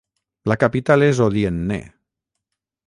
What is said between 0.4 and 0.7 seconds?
La